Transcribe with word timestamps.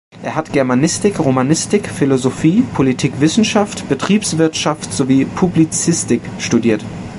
Er 0.23 0.33
hat 0.33 0.51
Germanistik, 0.51 1.19
Romanistik, 1.19 1.87
Philosophie, 1.87 2.63
Politikwissenschaft, 2.73 3.87
Betriebswirtschaft 3.87 4.91
sowie 4.91 5.25
Publizistik 5.25 6.21
studiert. 6.39 6.83